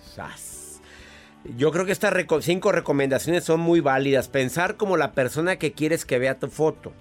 Sas. 0.00 0.82
Yo 1.56 1.70
creo 1.70 1.84
que 1.86 1.92
estas 1.92 2.12
cinco 2.40 2.72
recomendaciones 2.72 3.44
son 3.44 3.60
muy 3.60 3.78
válidas. 3.78 4.26
Pensar 4.26 4.76
como 4.76 4.96
la 4.96 5.12
persona 5.12 5.54
que 5.54 5.70
quieres 5.70 6.04
que 6.04 6.18
vea 6.18 6.40
tu 6.40 6.48
foto. 6.48 6.92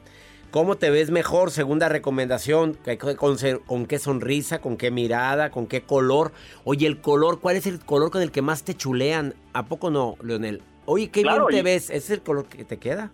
¿Cómo 0.51 0.77
te 0.77 0.89
ves 0.89 1.11
mejor? 1.11 1.51
Segunda 1.51 1.89
recomendación. 1.89 2.77
¿Qué- 2.83 2.97
¿Con, 2.97 3.85
qué 3.85 3.99
sonrisa? 3.99 4.59
¿Con 4.59 4.77
qué 4.77 4.91
mirada? 4.91 5.51
¿Con 5.51 5.67
qué 5.67 5.81
color? 5.81 6.31
Oye, 6.63 6.87
el 6.87 7.01
color, 7.01 7.39
¿cuál 7.41 7.57
es 7.57 7.67
el 7.67 7.79
color 7.79 8.11
con 8.11 8.21
el 8.21 8.31
que 8.31 8.41
más 8.41 8.63
te 8.63 8.73
chulean? 8.73 9.35
¿A 9.53 9.65
poco 9.65 9.89
no, 9.89 10.15
Leonel? 10.23 10.61
Oye, 10.85 11.09
qué 11.09 11.21
Claro, 11.21 11.47
bien 11.47 11.59
te 11.59 11.63
ves. 11.69 11.85
¿Ese 11.89 11.97
es 11.97 12.09
el 12.11 12.21
color 12.21 12.45
que 12.45 12.63
te 12.63 12.77
queda? 12.77 13.11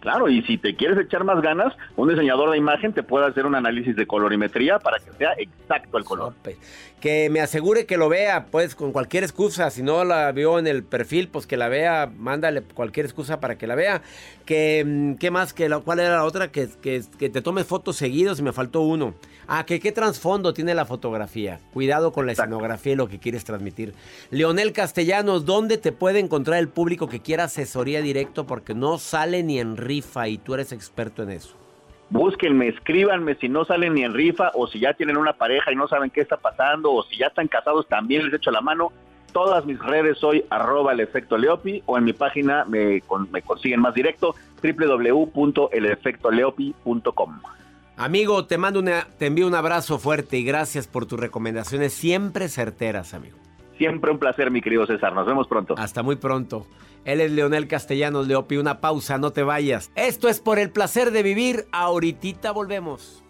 Claro, 0.00 0.28
y 0.30 0.42
si 0.42 0.56
te 0.56 0.74
quieres 0.74 0.98
echar 0.98 1.24
más 1.24 1.42
ganas, 1.42 1.74
un 1.96 2.08
diseñador 2.08 2.50
de 2.50 2.56
imagen 2.56 2.94
te 2.94 3.02
puede 3.02 3.26
hacer 3.26 3.44
un 3.44 3.54
análisis 3.54 3.94
de 3.94 4.06
colorimetría 4.06 4.78
para 4.78 4.98
que 4.98 5.12
sea 5.12 5.32
exacto 5.36 5.98
el 5.98 6.04
color. 6.04 6.32
Que 7.00 7.28
me 7.30 7.40
asegure 7.40 7.84
que 7.84 7.98
lo 7.98 8.08
vea, 8.08 8.46
pues 8.50 8.74
con 8.74 8.92
cualquier 8.92 9.24
excusa. 9.24 9.70
Si 9.70 9.82
no 9.82 10.04
la 10.04 10.32
vio 10.32 10.58
en 10.58 10.66
el 10.66 10.84
perfil, 10.84 11.28
pues 11.28 11.46
que 11.46 11.58
la 11.58 11.68
vea, 11.68 12.10
mándale 12.16 12.62
cualquier 12.62 13.06
excusa 13.06 13.40
para 13.40 13.56
que 13.56 13.66
la 13.66 13.74
vea. 13.74 14.02
Que, 14.46 14.84
mm, 14.86 15.14
¿Qué 15.14 15.30
más? 15.30 15.52
Que 15.52 15.68
la, 15.68 15.80
¿Cuál 15.80 16.00
era 16.00 16.16
la 16.16 16.24
otra? 16.24 16.50
Que, 16.50 16.68
que, 16.82 17.02
que 17.18 17.28
te 17.28 17.42
tomes 17.42 17.66
fotos 17.66 17.96
seguidos 17.96 18.40
y 18.40 18.42
me 18.42 18.52
faltó 18.52 18.80
uno. 18.80 19.14
Ah, 19.52 19.66
que 19.66 19.80
qué 19.80 19.90
trasfondo 19.90 20.54
tiene 20.54 20.74
la 20.74 20.84
fotografía. 20.84 21.58
Cuidado 21.72 22.12
con 22.12 22.24
la 22.24 22.32
escenografía 22.32 22.92
y 22.92 22.96
lo 22.96 23.08
que 23.08 23.18
quieres 23.18 23.42
transmitir. 23.44 23.94
Leonel 24.30 24.72
Castellanos, 24.72 25.44
¿dónde 25.44 25.76
te 25.76 25.90
puede 25.90 26.20
encontrar 26.20 26.60
el 26.60 26.68
público 26.68 27.08
que 27.08 27.18
quiera 27.18 27.44
asesoría 27.44 28.00
directo? 28.00 28.46
Porque 28.46 28.74
no 28.74 28.98
sale 28.98 29.42
ni 29.42 29.58
en 29.58 29.76
rifa 29.90 30.28
y 30.28 30.38
tú 30.38 30.54
eres 30.54 30.72
experto 30.72 31.22
en 31.22 31.30
eso. 31.30 31.54
Búsquenme, 32.10 32.68
escríbanme 32.68 33.36
si 33.36 33.48
no 33.48 33.64
salen 33.64 33.94
ni 33.94 34.02
en 34.02 34.12
rifa 34.14 34.50
o 34.54 34.66
si 34.66 34.80
ya 34.80 34.94
tienen 34.94 35.16
una 35.16 35.32
pareja 35.34 35.70
y 35.72 35.76
no 35.76 35.86
saben 35.86 36.10
qué 36.10 36.20
está 36.20 36.36
pasando 36.36 36.92
o 36.92 37.02
si 37.04 37.16
ya 37.18 37.26
están 37.28 37.46
casados 37.48 37.86
también 37.88 38.24
les 38.24 38.34
echo 38.34 38.50
la 38.50 38.60
mano. 38.60 38.90
Todas 39.32 39.64
mis 39.64 39.78
redes 39.78 40.18
soy 40.18 40.44
arroba 40.50 40.92
el 40.92 40.98
efecto 40.98 41.38
Leopi 41.38 41.84
o 41.86 41.96
en 41.96 42.02
mi 42.04 42.12
página 42.12 42.64
me, 42.64 43.00
con- 43.02 43.30
me 43.30 43.42
consiguen 43.42 43.78
más 43.80 43.94
directo 43.94 44.34
www.elefectoleopi.com. 44.60 47.40
Amigo, 47.96 48.46
te 48.46 48.58
mando 48.58 48.80
una, 48.80 49.06
te 49.18 49.26
envío 49.26 49.46
un 49.46 49.54
abrazo 49.54 49.98
fuerte 49.98 50.38
y 50.38 50.44
gracias 50.44 50.88
por 50.88 51.06
tus 51.06 51.20
recomendaciones 51.20 51.92
siempre 51.92 52.48
certeras, 52.48 53.14
amigo. 53.14 53.36
Siempre 53.80 54.10
un 54.10 54.18
placer, 54.18 54.50
mi 54.50 54.60
querido 54.60 54.84
César. 54.84 55.14
Nos 55.14 55.26
vemos 55.26 55.48
pronto. 55.48 55.74
Hasta 55.78 56.02
muy 56.02 56.16
pronto. 56.16 56.66
Él 57.06 57.22
es 57.22 57.30
Leonel 57.30 57.66
Castellanos 57.66 58.28
Leopi. 58.28 58.58
Una 58.58 58.78
pausa, 58.78 59.16
no 59.16 59.30
te 59.30 59.42
vayas. 59.42 59.90
Esto 59.94 60.28
es 60.28 60.38
por 60.38 60.58
el 60.58 60.70
placer 60.70 61.12
de 61.12 61.22
vivir. 61.22 61.64
Ahorita 61.72 62.52
volvemos. 62.52 63.19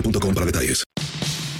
boostmobile.com 0.00 0.34
para 0.34 0.46
detalles. 0.46 0.84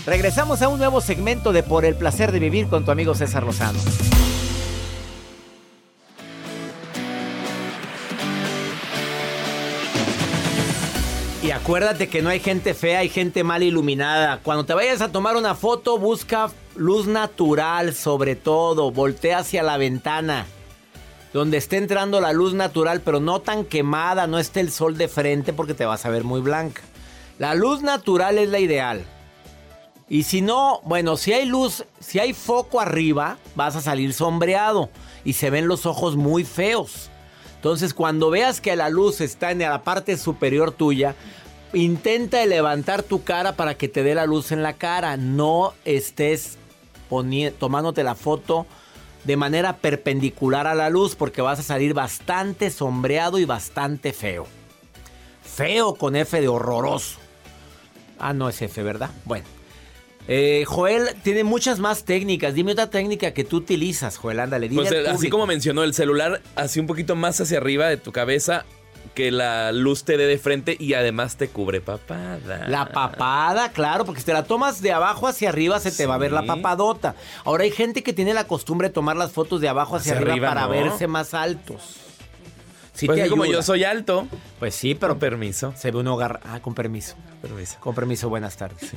Regresamos 0.07 0.63
a 0.63 0.69
un 0.69 0.79
nuevo 0.79 1.01
segmento 1.01 1.53
de 1.53 1.63
Por 1.63 1.85
el 1.85 1.95
placer 1.95 2.33
de 2.33 2.39
vivir 2.39 2.69
con 2.69 2.85
tu 2.85 2.91
amigo 2.91 3.15
César 3.15 3.45
Lozano. 3.45 3.79
Y 11.43 11.51
acuérdate 11.51 12.09
que 12.09 12.21
no 12.21 12.31
hay 12.31 12.41
gente 12.41 12.75
fea, 12.75 13.01
hay 13.01 13.09
gente 13.09 13.45
mal 13.45 13.63
iluminada. 13.63 14.41
Cuando 14.43 14.65
te 14.65 14.75
vayas 14.75 15.01
a 15.01 15.13
tomar 15.13 15.37
una 15.37 15.55
foto, 15.55 15.99
busca 15.99 16.51
luz 16.77 17.07
natural 17.07 17.95
sobre 17.95 18.35
todo. 18.35 18.91
Voltea 18.91 19.39
hacia 19.39 19.63
la 19.63 19.77
ventana. 19.77 20.47
Donde 21.33 21.59
esté 21.59 21.77
entrando 21.77 22.21
la 22.21 22.33
luz 22.33 22.55
natural, 22.55 23.03
pero 23.03 23.21
no 23.21 23.41
tan 23.41 23.65
quemada, 23.65 24.27
no 24.27 24.39
esté 24.39 24.61
el 24.61 24.73
sol 24.73 24.97
de 24.97 25.09
frente 25.09 25.53
porque 25.53 25.75
te 25.75 25.85
vas 25.85 26.07
a 26.07 26.11
ver 26.11 26.25
muy 26.25 26.41
blanca. 26.41 26.81
La 27.39 27.55
luz 27.55 27.83
natural 27.83 28.39
es 28.39 28.49
la 28.49 28.59
ideal. 28.59 29.05
Y 30.09 30.25
si 30.25 30.41
no, 30.41 30.81
bueno, 30.85 31.17
si 31.17 31.33
hay 31.33 31.47
luz, 31.47 31.85
si 32.01 32.19
hay 32.19 32.33
foco 32.33 32.81
arriba, 32.81 33.39
vas 33.55 33.77
a 33.77 33.81
salir 33.81 34.13
sombreado 34.13 34.91
y 35.25 35.35
se 35.35 35.51
ven 35.51 35.69
los 35.69 35.87
ojos 35.87 36.17
muy 36.17 36.45
feos. 36.45 37.11
Entonces, 37.57 37.93
cuando 37.93 38.31
veas 38.31 38.61
que 38.61 38.75
la 38.75 38.89
luz 38.89 39.21
está 39.21 39.51
en 39.51 39.59
la 39.59 39.83
parte 39.83 40.17
superior 40.17 40.73
tuya, 40.73 41.15
intenta 41.75 42.45
levantar 42.47 43.03
tu 43.03 43.23
cara 43.23 43.55
para 43.55 43.77
que 43.77 43.89
te 43.89 44.03
dé 44.03 44.15
la 44.15 44.27
luz 44.27 44.51
en 44.51 44.63
la 44.63 44.73
cara. 44.73 45.17
No 45.17 45.75
estés 45.85 46.57
tomándote 47.59 48.03
la 48.03 48.15
foto 48.15 48.67
de 49.25 49.37
manera 49.37 49.77
perpendicular 49.77 50.67
a 50.67 50.75
la 50.75 50.89
luz 50.89 51.15
porque 51.15 51.43
vas 51.43 51.59
a 51.61 51.63
salir 51.63 51.95
bastante 51.95 52.71
sombreado 52.71 53.39
y 53.39 53.45
bastante 53.45 54.13
feo. 54.13 54.47
Feo 55.43 55.95
con 55.95 56.17
F 56.17 56.41
de 56.41 56.49
horroroso. 56.49 57.19
Ah, 58.19 58.33
no 58.33 58.49
es 58.49 58.61
F, 58.63 58.83
¿verdad? 58.83 59.11
Bueno. 59.25 59.45
Eh, 60.31 60.65
Joel 60.67 61.09
tiene 61.23 61.43
muchas 61.43 61.79
más 61.79 62.05
técnicas. 62.05 62.53
Dime 62.53 62.73
otra 62.73 62.91
técnica 62.91 63.33
que 63.33 63.45
tú 63.45 63.57
utilizas, 63.57 64.19
Joel. 64.19 64.41
Ándale, 64.41 64.69
dile 64.69 64.83
Pues 64.83 64.93
eh, 64.93 65.09
así 65.09 65.31
como 65.31 65.47
mencionó 65.47 65.83
el 65.83 65.95
celular, 65.95 66.43
así 66.55 66.81
un 66.81 66.87
poquito 66.87 67.17
más 67.17 67.41
hacia 67.41 67.57
arriba 67.57 67.87
de 67.89 67.97
tu 67.97 68.13
cabeza, 68.13 68.67
que 69.15 69.31
la 69.31 69.73
luz 69.73 70.05
te 70.05 70.19
dé 70.19 70.27
de 70.27 70.37
frente 70.37 70.77
y 70.79 70.93
además 70.93 71.37
te 71.37 71.49
cubre 71.49 71.81
papada. 71.81 72.69
La 72.69 72.91
papada, 72.91 73.73
claro, 73.73 74.05
porque 74.05 74.21
si 74.21 74.27
te 74.27 74.35
la 74.35 74.45
tomas 74.45 74.83
de 74.83 74.93
abajo 74.93 75.27
hacia 75.29 75.49
arriba 75.49 75.81
se 75.81 75.91
te 75.93 76.05
va 76.05 76.17
a 76.17 76.19
ver 76.19 76.33
la 76.33 76.43
papadota. 76.43 77.15
Ahora 77.45 77.65
hay 77.65 77.71
gente 77.71 78.03
que 78.03 78.13
tiene 78.13 78.35
la 78.35 78.45
costumbre 78.45 78.89
de 78.89 78.95
tomar 78.95 79.17
las 79.17 79.33
fotos 79.33 79.63
de 79.63 79.69
abajo 79.71 79.97
hacia, 79.97 80.13
Hacia 80.13 80.21
arriba, 80.21 80.33
arriba, 80.33 80.49
para 80.49 80.63
¿no? 80.67 80.91
verse 80.91 81.07
más 81.07 81.33
altos. 81.33 81.97
Sí 82.99 83.07
pues 83.07 83.23
te 83.23 83.31
como 83.31 83.45
yo 83.45 83.63
soy 83.63 83.85
alto. 83.85 84.27
Pues 84.59 84.75
sí, 84.75 84.97
pero 84.97 85.13
Con 85.13 85.21
permiso. 85.21 85.73
se 85.77 85.93
ve 85.93 85.99
uno 85.99 86.15
agarra... 86.15 86.41
Ah, 86.45 86.59
con 86.59 86.75
permiso. 86.75 87.15
Permiso. 87.41 87.79
Con 87.79 87.95
permiso, 87.95 88.29
buenas 88.29 88.57
tardes. 88.57 88.91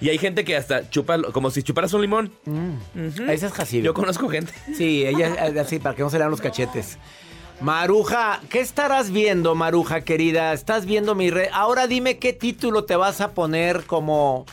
Y 0.00 0.08
hay 0.08 0.18
gente 0.18 0.44
que 0.44 0.56
hasta 0.56 0.88
chupa, 0.88 1.20
como 1.32 1.50
si 1.50 1.64
chuparas 1.64 1.92
un 1.94 2.02
limón. 2.02 2.32
Ujú. 2.46 3.24
Esa 3.28 3.48
es 3.48 3.52
Jacibe. 3.52 3.82
Yo 3.82 3.92
conozco 3.92 4.28
gente. 4.28 4.52
Sí, 4.76 5.04
ella 5.04 5.34
eh, 5.48 5.58
así, 5.58 5.80
para 5.80 5.96
que 5.96 6.02
no 6.02 6.10
se 6.10 6.16
le 6.16 6.20
vean 6.20 6.30
los 6.30 6.40
cachetes. 6.40 6.96
Maruja, 7.60 8.40
¿qué 8.50 8.60
estarás 8.60 9.10
viendo, 9.10 9.56
Maruja 9.56 10.02
querida? 10.02 10.52
¿Estás 10.52 10.86
viendo 10.86 11.16
mi 11.16 11.30
red? 11.30 11.48
Ahora 11.52 11.88
dime 11.88 12.18
qué 12.18 12.34
título 12.34 12.84
te 12.84 12.94
vas 12.94 13.20
a 13.20 13.32
poner 13.32 13.82
como 13.82 14.46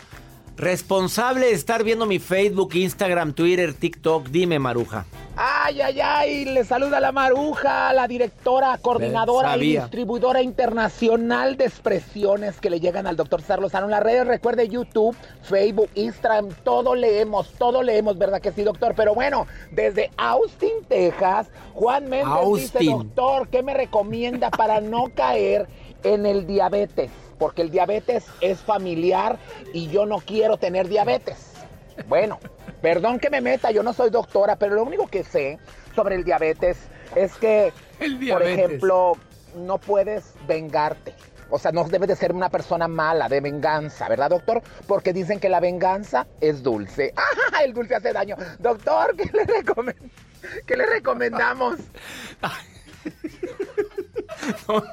responsable 0.61 1.47
de 1.47 1.53
estar 1.53 1.83
viendo 1.83 2.05
mi 2.05 2.19
Facebook, 2.19 2.75
Instagram, 2.75 3.33
Twitter, 3.33 3.73
TikTok. 3.73 4.27
Dime, 4.27 4.59
Maruja. 4.59 5.05
Ay, 5.35 5.81
ay, 5.81 5.99
ay, 6.01 6.45
le 6.45 6.63
saluda 6.63 6.99
la 6.99 7.11
Maruja, 7.11 7.91
la 7.93 8.07
directora, 8.07 8.77
coordinadora 8.79 9.57
y 9.57 9.77
distribuidora 9.77 10.43
internacional 10.43 11.57
de 11.57 11.65
expresiones 11.65 12.59
que 12.59 12.69
le 12.69 12.79
llegan 12.79 13.07
al 13.07 13.15
doctor 13.15 13.41
César 13.41 13.59
Lozano 13.59 13.87
las 13.87 14.03
redes. 14.03 14.27
Recuerde 14.27 14.67
YouTube, 14.67 15.15
Facebook, 15.41 15.89
Instagram, 15.95 16.49
todo 16.63 16.93
leemos, 16.93 17.51
todo 17.57 17.81
leemos, 17.81 18.19
¿verdad 18.19 18.39
que 18.39 18.51
sí, 18.51 18.61
doctor? 18.61 18.93
Pero 18.95 19.15
bueno, 19.15 19.47
desde 19.71 20.11
Austin, 20.17 20.83
Texas, 20.87 21.49
Juan 21.73 22.07
Méndez 22.07 22.73
dice, 22.73 22.85
doctor, 22.85 23.47
¿qué 23.47 23.63
me 23.63 23.73
recomienda 23.73 24.51
para 24.51 24.79
no 24.79 25.05
caer 25.15 25.67
en 26.03 26.27
el 26.27 26.45
diabetes? 26.45 27.09
Porque 27.41 27.63
el 27.63 27.71
diabetes 27.71 28.23
es 28.39 28.59
familiar 28.59 29.39
y 29.73 29.87
yo 29.87 30.05
no 30.05 30.19
quiero 30.19 30.57
tener 30.57 30.87
diabetes. 30.87 31.53
Bueno, 32.07 32.37
perdón 32.83 33.17
que 33.17 33.31
me 33.31 33.41
meta, 33.41 33.71
yo 33.71 33.81
no 33.81 33.93
soy 33.93 34.11
doctora, 34.11 34.57
pero 34.57 34.75
lo 34.75 34.83
único 34.83 35.07
que 35.07 35.23
sé 35.23 35.57
sobre 35.95 36.17
el 36.17 36.23
diabetes 36.23 36.77
es 37.15 37.33
que, 37.37 37.73
por 38.29 38.43
ejemplo, 38.43 39.13
no 39.55 39.79
puedes 39.79 40.35
vengarte. 40.47 41.15
O 41.49 41.57
sea, 41.57 41.71
no 41.71 41.83
debes 41.85 42.09
de 42.09 42.15
ser 42.15 42.31
una 42.31 42.49
persona 42.49 42.87
mala, 42.87 43.27
de 43.27 43.41
venganza, 43.41 44.07
¿verdad, 44.07 44.29
doctor? 44.29 44.61
Porque 44.85 45.11
dicen 45.11 45.39
que 45.39 45.49
la 45.49 45.59
venganza 45.59 46.27
es 46.41 46.61
dulce. 46.61 47.11
¡Ah! 47.15 47.63
El 47.63 47.73
dulce 47.73 47.95
hace 47.95 48.13
daño. 48.13 48.35
Doctor, 48.59 49.15
¿qué 49.15 49.25
le, 49.33 49.47
recomen- 49.47 50.11
qué 50.67 50.77
le 50.77 50.85
recomendamos? 50.85 51.77
No 54.67 54.83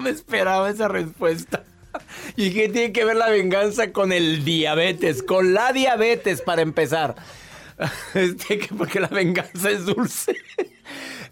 me 0.00 0.10
esperaba 0.10 0.70
esa 0.70 0.88
respuesta. 0.88 1.64
¿Y 2.36 2.52
qué 2.52 2.68
tiene 2.68 2.92
que 2.92 3.04
ver 3.04 3.16
la 3.16 3.30
venganza 3.30 3.92
con 3.92 4.12
el 4.12 4.44
diabetes? 4.44 5.22
Con 5.22 5.54
la 5.54 5.72
diabetes, 5.72 6.42
para 6.42 6.62
empezar. 6.62 7.14
Este, 8.14 8.58
que 8.58 8.74
porque 8.74 9.00
la 9.00 9.08
venganza 9.08 9.70
es 9.70 9.84
dulce. 9.84 10.34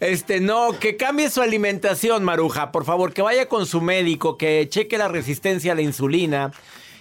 Este, 0.00 0.40
no, 0.40 0.78
que 0.78 0.97
cambie 0.97 1.30
su 1.30 1.40
alimentación, 1.40 2.25
Maruja. 2.25 2.73
Por 2.73 2.85
favor, 2.85 3.12
que 3.12 3.23
vaya 3.23 3.49
con 3.49 3.64
su 3.64 3.80
médico, 3.80 4.37
que 4.37 4.66
cheque 4.68 4.99
la 4.99 5.09
resistencia 5.09 5.73
a 5.73 5.75
la 5.75 5.83
insulina, 5.83 6.52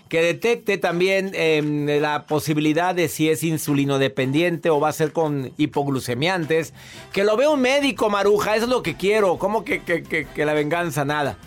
que 0.08 0.22
detecte 0.22 0.78
también 0.78 1.32
em, 1.34 1.88
la 2.00 2.26
posibilidad 2.26 2.96
de 2.96 3.10
si 3.10 3.30
es 3.30 3.44
insulino 3.44 4.00
dependiente 4.00 4.70
o 4.70 4.80
va 4.80 4.90
a 4.90 4.94
ser 4.94 5.12
con 5.12 5.52
hipoglucemiantes. 5.58 6.74
Que 7.12 7.24
lo 7.24 7.36
vea 7.36 7.50
un 7.50 7.62
médico, 7.62 8.10
Maruja, 8.10 8.56
eso 8.56 8.66
es 8.66 8.72
lo 8.72 8.84
que 8.84 8.96
quiero. 8.96 9.38
¿Cómo 9.38 9.66
que 9.66 10.32
la 10.38 10.54
venganza? 10.54 11.04
Nada. 11.04 11.38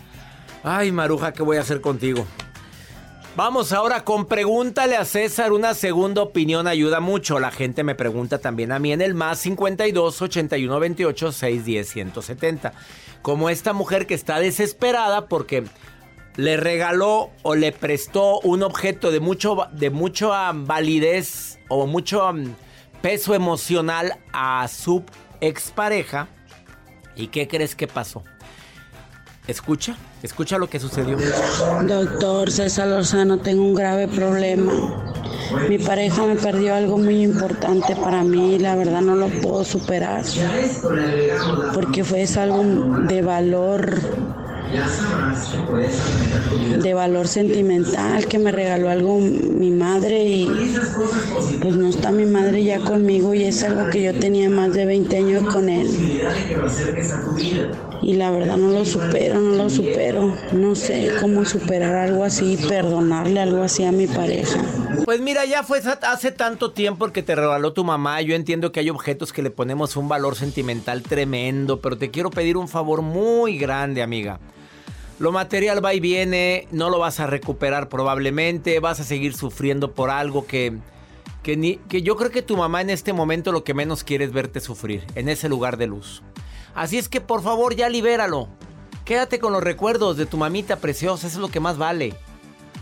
Ay, 0.63 0.91
Maruja, 0.91 1.33
¿qué 1.33 1.43
voy 1.43 1.57
a 1.57 1.61
hacer 1.61 1.81
contigo? 1.81 2.25
Vamos 3.37 3.71
ahora 3.71 4.03
con 4.03 4.25
Pregúntale 4.25 4.97
a 4.97 5.05
César. 5.05 5.51
Una 5.51 5.75
segunda 5.75 6.23
opinión 6.23 6.65
ayuda 6.65 6.99
mucho. 6.99 7.39
La 7.39 7.51
gente 7.51 7.83
me 7.83 7.93
pregunta 7.93 8.39
también 8.39 8.71
a 8.71 8.79
mí 8.79 8.91
en 8.91 8.99
el 8.99 9.13
más 9.13 9.37
52 9.39 10.23
81 10.23 10.79
28 10.79 11.31
610 11.31 11.87
170. 11.87 12.73
Como 13.21 13.51
esta 13.51 13.73
mujer 13.73 14.07
que 14.07 14.15
está 14.15 14.39
desesperada 14.39 15.27
porque 15.27 15.65
le 16.35 16.57
regaló 16.57 17.29
o 17.43 17.53
le 17.53 17.71
prestó 17.71 18.39
un 18.39 18.63
objeto 18.63 19.11
de 19.11 19.19
mucho 19.19 19.67
de 19.71 19.91
mucha 19.91 20.51
validez 20.51 21.59
o 21.67 21.85
mucho 21.85 22.27
um, 22.27 22.55
peso 23.03 23.35
emocional 23.35 24.17
a 24.33 24.67
su 24.67 25.03
expareja. 25.41 26.27
¿Y 27.15 27.27
qué 27.27 27.47
crees 27.47 27.75
que 27.75 27.87
pasó? 27.87 28.23
Escucha, 29.47 29.95
escucha 30.23 30.57
lo 30.57 30.69
que 30.69 30.77
sucedió. 30.77 31.17
Doctor 31.87 32.51
César 32.51 32.89
Lozano, 32.89 33.39
tengo 33.39 33.63
un 33.63 33.75
grave 33.75 34.09
problema. 34.09 34.73
Mi 35.69 35.77
pareja 35.77 36.25
me 36.25 36.35
perdió 36.35 36.75
algo 36.75 36.97
muy 36.97 37.23
importante 37.23 37.95
para 37.95 38.23
mí 38.23 38.55
y 38.55 38.59
la 38.59 38.75
verdad 38.75 38.99
no 38.99 39.15
lo 39.15 39.29
puedo 39.29 39.63
superar. 39.63 40.25
Porque 41.73 42.03
fue 42.03 42.25
algo 42.35 42.61
de 43.07 43.21
valor, 43.21 44.01
de 46.81 46.93
valor 46.93 47.27
sentimental 47.29 48.25
que 48.25 48.39
me 48.39 48.51
regaló 48.51 48.89
algo 48.89 49.17
mi 49.17 49.71
madre 49.71 50.25
y 50.25 50.75
pues 51.61 51.77
no 51.77 51.87
está 51.87 52.11
mi 52.11 52.25
madre 52.25 52.65
ya 52.65 52.79
conmigo 52.79 53.33
y 53.33 53.45
es 53.45 53.63
algo 53.63 53.89
que 53.89 54.03
yo 54.03 54.19
tenía 54.19 54.49
más 54.49 54.73
de 54.73 54.85
20 54.85 55.17
años 55.17 55.53
con 55.53 55.69
él. 55.69 55.87
Y 58.01 58.13
la 58.13 58.31
verdad 58.31 58.57
no 58.57 58.69
lo 58.71 58.85
supero, 58.85 59.39
no 59.39 59.55
lo 59.63 59.69
supero. 59.69 60.33
No 60.53 60.75
sé 60.75 61.11
cómo 61.19 61.43
superar 61.45 61.95
algo 61.95 62.23
así, 62.23 62.57
perdonarle 62.69 63.39
algo 63.39 63.63
así 63.63 63.83
a 63.83 63.91
mi 63.91 64.07
pareja. 64.07 64.59
Pues 65.03 65.19
mira, 65.21 65.45
ya 65.45 65.63
fue 65.63 65.79
hace 66.03 66.31
tanto 66.31 66.71
tiempo 66.71 67.07
que 67.11 67.23
te 67.23 67.35
regaló 67.35 67.73
tu 67.73 67.83
mamá. 67.83 68.21
Yo 68.21 68.35
entiendo 68.35 68.71
que 68.71 68.79
hay 68.81 68.89
objetos 68.89 69.33
que 69.33 69.41
le 69.41 69.49
ponemos 69.51 69.95
un 69.97 70.07
valor 70.07 70.35
sentimental 70.35 71.01
tremendo, 71.01 71.81
pero 71.81 71.97
te 71.97 72.11
quiero 72.11 72.29
pedir 72.29 72.57
un 72.57 72.67
favor 72.67 73.01
muy 73.01 73.57
grande, 73.57 74.01
amiga. 74.01 74.39
Lo 75.19 75.31
material 75.31 75.83
va 75.83 75.93
y 75.95 75.99
viene, 75.99 76.67
no 76.71 76.89
lo 76.89 76.99
vas 76.99 77.19
a 77.19 77.25
recuperar 77.27 77.89
probablemente, 77.89 78.79
vas 78.79 78.99
a 78.99 79.03
seguir 79.03 79.33
sufriendo 79.33 79.93
por 79.93 80.11
algo 80.11 80.45
que, 80.45 80.77
que, 81.41 81.57
ni- 81.57 81.77
que 81.89 82.03
yo 82.03 82.15
creo 82.15 82.29
que 82.29 82.43
tu 82.43 82.55
mamá 82.55 82.81
en 82.81 82.91
este 82.91 83.13
momento 83.13 83.51
lo 83.51 83.63
que 83.63 83.73
menos 83.73 84.03
quiere 84.03 84.25
es 84.25 84.31
verte 84.31 84.59
sufrir, 84.59 85.03
en 85.15 85.27
ese 85.29 85.49
lugar 85.49 85.77
de 85.77 85.87
luz. 85.87 86.21
Así 86.75 86.97
es 86.97 87.09
que 87.09 87.21
por 87.21 87.41
favor 87.41 87.75
ya 87.75 87.89
libéralo. 87.89 88.49
Quédate 89.05 89.39
con 89.39 89.53
los 89.53 89.63
recuerdos 89.63 90.17
de 90.17 90.25
tu 90.25 90.37
mamita 90.37 90.77
preciosa, 90.77 91.27
eso 91.27 91.37
es 91.37 91.41
lo 91.41 91.49
que 91.49 91.59
más 91.59 91.77
vale. 91.77 92.15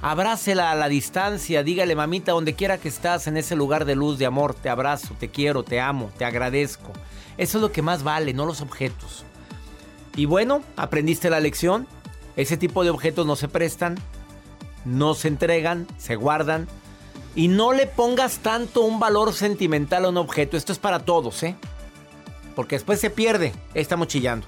Abrácela 0.02 0.72
a 0.72 0.76
la 0.76 0.88
distancia, 0.88 1.64
dígale 1.64 1.96
mamita, 1.96 2.32
donde 2.32 2.54
quiera 2.54 2.78
que 2.78 2.88
estás, 2.88 3.28
en 3.28 3.38
ese 3.38 3.56
lugar 3.56 3.86
de 3.86 3.96
luz, 3.96 4.18
de 4.18 4.26
amor, 4.26 4.54
te 4.54 4.70
abrazo, 4.70 5.16
te 5.20 5.30
quiero, 5.30 5.64
te 5.64 5.80
amo, 5.80 6.12
te 6.18 6.26
agradezco. 6.26 6.92
Eso 7.38 7.58
es 7.58 7.62
lo 7.62 7.72
que 7.72 7.82
más 7.82 8.04
vale, 8.04 8.34
no 8.34 8.46
los 8.46 8.62
objetos. 8.62 9.24
Y 10.16 10.26
bueno, 10.26 10.62
aprendiste 10.76 11.30
la 11.30 11.40
lección. 11.40 11.88
Ese 12.36 12.58
tipo 12.58 12.84
de 12.84 12.90
objetos 12.90 13.26
no 13.26 13.36
se 13.36 13.48
prestan, 13.48 13.98
no 14.84 15.14
se 15.14 15.28
entregan, 15.28 15.88
se 15.98 16.16
guardan. 16.16 16.68
Y 17.36 17.50
no 17.50 17.74
le 17.74 17.86
pongas 17.88 18.40
tanto 18.40 18.82
un 18.82 19.00
valor 19.00 19.34
sentimental 19.34 20.06
a 20.06 20.10
un 20.10 20.18
objeto. 20.18 20.56
Esto 20.56 20.72
es 20.72 20.80
para 20.80 21.00
todos, 21.00 21.44
¿eh? 21.44 21.56
Porque 22.56 22.76
después 22.76 23.00
se 23.00 23.10
pierde. 23.10 23.54
Estamos 23.74 24.08
chillando. 24.08 24.48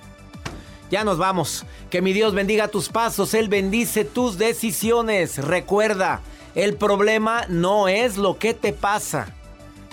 Ya 0.89 1.03
nos 1.03 1.17
vamos. 1.17 1.65
Que 1.89 2.01
mi 2.01 2.13
Dios 2.13 2.33
bendiga 2.33 2.69
tus 2.69 2.89
pasos. 2.89 3.33
Él 3.33 3.49
bendice 3.49 4.05
tus 4.05 4.37
decisiones. 4.37 5.37
Recuerda, 5.37 6.21
el 6.55 6.75
problema 6.75 7.45
no 7.49 7.87
es 7.87 8.17
lo 8.17 8.37
que 8.37 8.53
te 8.53 8.73
pasa. 8.73 9.33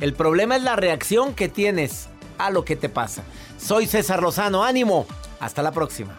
El 0.00 0.14
problema 0.14 0.56
es 0.56 0.62
la 0.62 0.76
reacción 0.76 1.34
que 1.34 1.48
tienes 1.48 2.08
a 2.38 2.50
lo 2.50 2.64
que 2.64 2.76
te 2.76 2.88
pasa. 2.88 3.22
Soy 3.58 3.86
César 3.86 4.22
Lozano. 4.22 4.64
Ánimo. 4.64 5.06
Hasta 5.40 5.62
la 5.62 5.72
próxima. 5.72 6.18